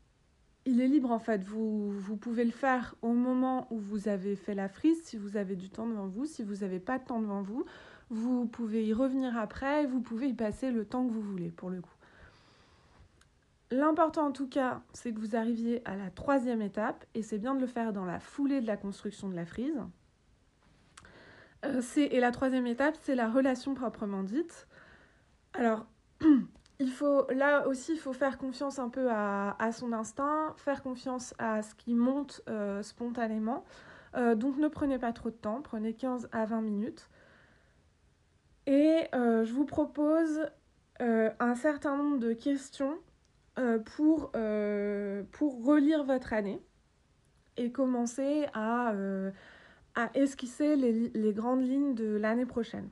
il 0.66 0.80
est 0.80 0.88
libre 0.88 1.12
en 1.12 1.18
fait. 1.18 1.42
Vous, 1.44 1.90
vous, 1.90 2.16
pouvez 2.16 2.44
le 2.44 2.50
faire 2.50 2.96
au 3.00 3.12
moment 3.12 3.68
où 3.70 3.78
vous 3.78 4.08
avez 4.08 4.36
fait 4.36 4.54
la 4.54 4.68
frise, 4.68 5.00
si 5.04 5.16
vous 5.16 5.36
avez 5.36 5.56
du 5.56 5.70
temps 5.70 5.86
devant 5.86 6.08
vous. 6.08 6.26
Si 6.26 6.42
vous 6.42 6.56
n'avez 6.56 6.80
pas 6.80 6.98
de 6.98 7.04
temps 7.04 7.20
devant 7.20 7.42
vous, 7.42 7.64
vous 8.10 8.46
pouvez 8.46 8.84
y 8.84 8.92
revenir 8.92 9.38
après. 9.38 9.86
Vous 9.86 10.00
pouvez 10.00 10.28
y 10.28 10.34
passer 10.34 10.70
le 10.70 10.84
temps 10.84 11.06
que 11.06 11.12
vous 11.12 11.22
voulez 11.22 11.50
pour 11.50 11.70
le 11.70 11.80
coup. 11.80 11.95
L'important 13.76 14.28
en 14.28 14.32
tout 14.32 14.48
cas, 14.48 14.80
c'est 14.94 15.12
que 15.12 15.20
vous 15.20 15.36
arriviez 15.36 15.86
à 15.86 15.96
la 15.96 16.08
troisième 16.10 16.62
étape 16.62 17.04
et 17.14 17.22
c'est 17.22 17.36
bien 17.36 17.54
de 17.54 17.60
le 17.60 17.66
faire 17.66 17.92
dans 17.92 18.06
la 18.06 18.18
foulée 18.20 18.62
de 18.62 18.66
la 18.66 18.78
construction 18.78 19.28
de 19.28 19.34
la 19.34 19.44
frise. 19.44 19.78
Euh, 21.66 21.82
et 21.96 22.18
la 22.18 22.30
troisième 22.30 22.66
étape, 22.66 22.96
c'est 23.02 23.14
la 23.14 23.28
relation 23.28 23.74
proprement 23.74 24.22
dite. 24.22 24.66
Alors, 25.52 25.84
il 26.78 26.88
faut, 26.90 27.30
là 27.30 27.68
aussi, 27.68 27.92
il 27.92 27.98
faut 27.98 28.14
faire 28.14 28.38
confiance 28.38 28.78
un 28.78 28.88
peu 28.88 29.10
à, 29.10 29.54
son 29.72 29.92
instinct, 29.92 30.54
faire 30.56 30.82
confiance 30.82 31.34
à 31.38 31.60
ce 31.60 31.74
qui 31.74 31.94
monte 31.94 32.40
euh, 32.48 32.82
spontanément. 32.82 33.62
Euh, 34.16 34.34
donc 34.34 34.56
ne 34.56 34.68
prenez 34.68 34.98
pas 34.98 35.12
trop 35.12 35.28
de 35.28 35.34
temps, 35.34 35.60
prenez 35.60 35.92
15 35.92 36.30
à 36.32 36.46
20 36.46 36.62
minutes. 36.62 37.10
Et 38.66 39.06
je 39.12 39.52
vous 39.52 39.66
propose 39.66 40.48
un 40.98 41.54
certain 41.54 41.96
nombre 41.96 42.18
de 42.18 42.32
questions 42.32 42.98
pour, 43.84 44.30
pour 45.32 45.64
relire 45.64 46.04
votre 46.04 46.32
année 46.32 46.60
et 47.56 47.72
commencer 47.72 48.46
à, 48.52 48.92
à 49.94 50.10
esquisser 50.14 50.76
les, 50.76 51.08
les 51.08 51.32
grandes 51.32 51.62
lignes 51.62 51.94
de 51.94 52.16
l'année 52.16 52.46
prochaine. 52.46 52.90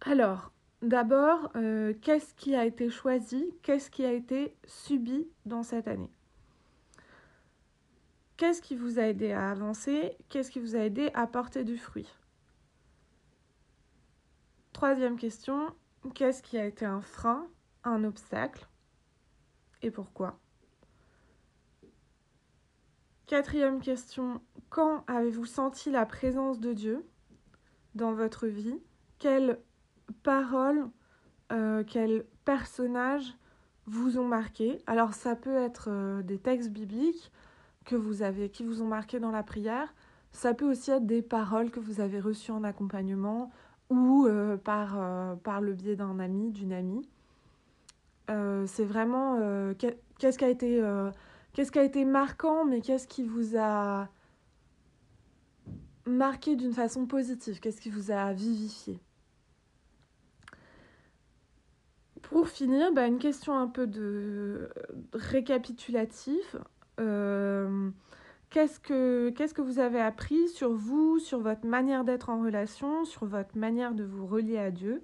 Alors, 0.00 0.52
D'abord, 0.80 1.50
euh, 1.56 1.92
qu'est-ce 2.02 2.34
qui 2.34 2.54
a 2.54 2.64
été 2.64 2.88
choisi? 2.88 3.52
Qu'est-ce 3.62 3.90
qui 3.90 4.04
a 4.04 4.12
été 4.12 4.54
subi 4.64 5.28
dans 5.44 5.64
cette 5.64 5.88
année? 5.88 6.10
Qu'est-ce 8.36 8.62
qui 8.62 8.76
vous 8.76 9.00
a 9.00 9.08
aidé 9.08 9.32
à 9.32 9.50
avancer? 9.50 10.16
Qu'est-ce 10.28 10.52
qui 10.52 10.60
vous 10.60 10.76
a 10.76 10.80
aidé 10.80 11.10
à 11.14 11.26
porter 11.26 11.64
du 11.64 11.76
fruit? 11.76 12.08
Troisième 14.72 15.16
question, 15.16 15.74
qu'est-ce 16.14 16.44
qui 16.44 16.56
a 16.56 16.64
été 16.64 16.84
un 16.84 17.00
frein, 17.00 17.48
un 17.88 18.04
obstacle 18.04 18.68
et 19.82 19.90
pourquoi? 19.90 20.38
Quatrième 23.26 23.80
question, 23.80 24.40
quand 24.70 25.04
avez-vous 25.06 25.44
senti 25.44 25.90
la 25.90 26.06
présence 26.06 26.60
de 26.60 26.72
Dieu 26.72 27.04
dans 27.94 28.12
votre 28.12 28.46
vie? 28.46 28.80
Quelle 29.18 29.60
paroles, 30.22 30.88
euh, 31.52 31.84
quels 31.84 32.24
personnages 32.44 33.36
vous 33.86 34.18
ont 34.18 34.26
marqué? 34.26 34.78
Alors 34.86 35.12
ça 35.12 35.36
peut 35.36 35.56
être 35.56 35.88
euh, 35.90 36.22
des 36.22 36.38
textes 36.38 36.70
bibliques 36.70 37.30
que 37.84 37.96
vous 37.96 38.22
avez, 38.22 38.50
qui 38.50 38.64
vous 38.64 38.82
ont 38.82 38.88
marqué 38.88 39.20
dans 39.20 39.30
la 39.30 39.42
prière. 39.42 39.94
Ça 40.32 40.54
peut 40.54 40.70
aussi 40.70 40.90
être 40.90 41.06
des 41.06 41.22
paroles 41.22 41.70
que 41.70 41.80
vous 41.80 42.00
avez 42.00 42.20
reçues 42.20 42.50
en 42.50 42.64
accompagnement 42.64 43.50
ou 43.90 44.26
euh, 44.26 44.56
par 44.56 45.60
le 45.60 45.74
biais 45.74 45.96
d'un 45.96 46.18
ami, 46.18 46.50
d'une 46.50 46.72
amie. 46.72 47.08
C'est 48.66 48.84
vraiment 48.84 49.40
qu'est-ce 49.78 50.38
qui 50.38 50.44
a 50.44 50.48
été 50.48 50.82
qu'est-ce 51.52 51.72
qui 51.72 51.78
a 51.78 51.84
été 51.84 52.04
marquant, 52.04 52.64
mais 52.64 52.80
qu'est-ce 52.80 53.08
qui 53.08 53.24
vous 53.24 53.56
a 53.56 54.08
marqué 56.06 56.56
d'une 56.56 56.72
façon 56.72 57.06
positive, 57.06 57.60
qu'est-ce 57.60 57.80
qui 57.80 57.90
vous 57.90 58.10
a 58.10 58.32
vivifié? 58.32 59.00
Pour 62.22 62.48
finir, 62.48 62.92
bah, 62.92 63.06
une 63.06 63.18
question 63.18 63.58
un 63.58 63.68
peu 63.68 63.86
de 63.86 64.68
récapitulatif. 65.14 66.56
Euh, 67.00 67.90
qu'est-ce, 68.50 68.80
que, 68.80 69.30
qu'est-ce 69.30 69.54
que 69.54 69.62
vous 69.62 69.78
avez 69.78 70.00
appris 70.00 70.48
sur 70.48 70.72
vous, 70.72 71.18
sur 71.18 71.40
votre 71.40 71.66
manière 71.66 72.04
d'être 72.04 72.28
en 72.28 72.42
relation, 72.42 73.04
sur 73.04 73.24
votre 73.24 73.56
manière 73.56 73.94
de 73.94 74.04
vous 74.04 74.26
relier 74.26 74.58
à 74.58 74.70
Dieu? 74.70 75.02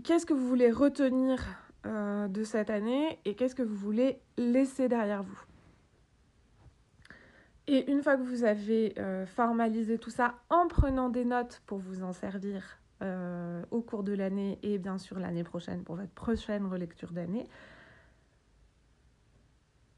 Qu'est-ce 0.00 0.24
que 0.24 0.32
vous 0.32 0.48
voulez 0.48 0.70
retenir 0.70 1.44
euh, 1.84 2.26
de 2.26 2.44
cette 2.44 2.70
année 2.70 3.18
et 3.26 3.34
qu'est-ce 3.34 3.54
que 3.54 3.62
vous 3.62 3.76
voulez 3.76 4.18
laisser 4.38 4.88
derrière 4.88 5.22
vous? 5.22 5.38
Et 7.66 7.90
une 7.90 8.02
fois 8.02 8.16
que 8.16 8.22
vous 8.22 8.44
avez 8.44 8.94
euh, 8.98 9.26
formalisé 9.26 9.98
tout 9.98 10.10
ça 10.10 10.34
en 10.48 10.66
prenant 10.66 11.10
des 11.10 11.26
notes 11.26 11.60
pour 11.66 11.78
vous 11.78 12.02
en 12.02 12.14
servir 12.14 12.78
euh, 13.02 13.62
au 13.70 13.82
cours 13.82 14.02
de 14.02 14.14
l'année 14.14 14.58
et 14.62 14.78
bien 14.78 14.96
sûr 14.96 15.18
l'année 15.18 15.44
prochaine 15.44 15.84
pour 15.84 15.96
votre 15.96 16.12
prochaine 16.12 16.66
relecture 16.66 17.12
d'année. 17.12 17.46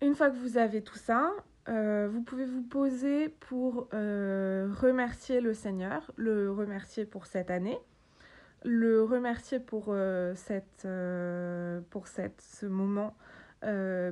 Une 0.02 0.16
fois 0.16 0.28
que 0.28 0.36
vous 0.36 0.58
avez 0.58 0.82
tout 0.82 0.98
ça, 0.98 1.30
vous 1.66 2.22
pouvez 2.22 2.44
vous 2.44 2.62
poser 2.62 3.30
pour 3.30 3.88
remercier 3.90 5.40
le 5.40 5.54
Seigneur, 5.54 6.10
le 6.16 6.52
remercier 6.52 7.06
pour 7.06 7.24
cette 7.24 7.50
année, 7.50 7.78
le 8.64 9.02
remercier 9.02 9.60
pour, 9.60 9.84
pour 9.84 12.08
cette, 12.08 12.40
ce 12.40 12.66
moment 12.66 13.14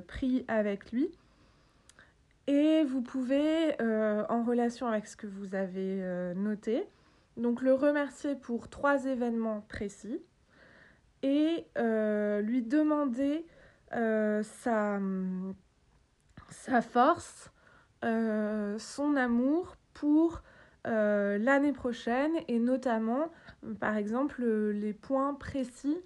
pris 0.07 0.45
avec 0.49 0.93
lui. 0.93 1.11
Et 2.47 2.85
vous 2.85 3.03
pouvez, 3.03 3.77
en 3.81 4.43
relation 4.43 4.87
avec 4.87 5.07
ce 5.07 5.17
que 5.17 5.27
vous 5.27 5.55
avez 5.55 6.03
noté, 6.35 6.87
donc 7.37 7.63
le 7.63 7.73
remercier 7.73 8.35
pour 8.35 8.69
trois 8.69 9.07
événements 9.07 9.63
précis 9.69 10.21
et 11.23 11.67
euh, 11.79 12.41
lui 12.41 12.63
demander 12.63 13.47
euh, 13.95 14.43
sa, 14.43 15.01
force, 16.83 17.51
euh, 18.05 18.79
son 18.79 19.17
amour 19.17 19.77
pour 19.95 20.43
l'année 20.85 21.73
prochaine 21.73 22.33
et 22.49 22.59
notamment 22.59 23.31
par 23.79 23.97
exemple 23.97 24.45
les 24.45 24.93
points 24.93 25.35
précis 25.35 25.97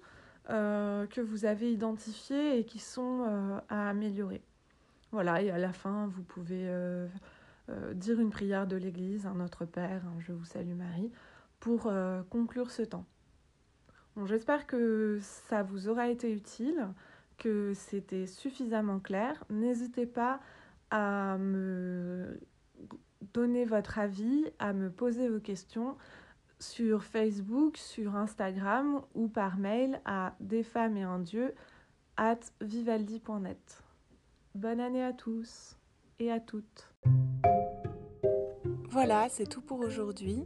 que 0.47 1.21
vous 1.21 1.45
avez 1.45 1.71
identifiés 1.71 2.59
et 2.59 2.65
qui 2.65 2.79
sont 2.79 3.59
à 3.69 3.89
améliorer. 3.89 4.41
Voilà, 5.11 5.41
et 5.41 5.49
à 5.49 5.57
la 5.57 5.73
fin, 5.73 6.07
vous 6.07 6.23
pouvez 6.23 6.69
euh, 7.69 7.93
dire 7.93 8.19
une 8.21 8.29
prière 8.29 8.65
de 8.65 8.77
l'Église, 8.77 9.25
un 9.25 9.35
Notre 9.35 9.65
Père, 9.65 10.01
Je 10.19 10.31
vous 10.31 10.45
salue 10.45 10.73
Marie, 10.73 11.11
pour 11.59 11.87
euh, 11.87 12.23
conclure 12.29 12.71
ce 12.71 12.81
temps. 12.81 13.05
J'espère 14.25 14.65
que 14.65 15.19
ça 15.21 15.63
vous 15.63 15.89
aura 15.89 16.07
été 16.09 16.31
utile, 16.31 16.87
que 17.37 17.73
c'était 17.75 18.25
suffisamment 18.25 18.99
clair. 18.99 19.43
N'hésitez 19.49 20.05
pas 20.05 20.39
à 20.89 21.37
me 21.37 22.39
donner 23.33 23.65
votre 23.65 23.99
avis, 23.99 24.45
à 24.59 24.73
me 24.73 24.89
poser 24.89 25.29
vos 25.29 25.39
questions 25.39 25.95
sur 26.59 27.03
Facebook, 27.03 27.77
sur 27.77 28.15
Instagram 28.15 29.01
ou 29.13 29.27
par 29.27 29.57
mail 29.57 30.01
à 30.05 30.35
des 30.39 30.63
femmes 30.63 30.97
et 30.97 31.03
un 31.03 31.19
dieu 31.19 31.53
at 32.17 32.39
vivaldi.net. 32.61 33.83
Bonne 34.55 34.79
année 34.79 35.03
à 35.03 35.13
tous 35.13 35.77
et 36.19 36.31
à 36.31 36.39
toutes. 36.39 36.91
Voilà, 38.89 39.27
c'est 39.29 39.45
tout 39.45 39.61
pour 39.61 39.79
aujourd'hui. 39.79 40.43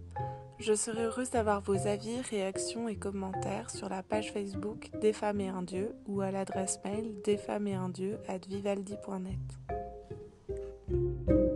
Je 0.59 0.73
serai 0.73 1.05
heureuse 1.05 1.31
d'avoir 1.31 1.61
vos 1.61 1.87
avis, 1.87 2.21
réactions 2.21 2.87
et 2.87 2.95
commentaires 2.95 3.69
sur 3.71 3.89
la 3.89 4.03
page 4.03 4.31
Facebook 4.31 4.91
Des 4.99 5.13
femmes 5.13 5.41
et 5.41 5.47
un 5.47 5.63
dieu 5.63 5.95
ou 6.05 6.21
à 6.21 6.29
l'adresse 6.29 6.79
mail 6.83 7.21
desfemmesetundieu 7.23 8.19
at 8.27 8.45
vivaldi.net. 8.47 9.90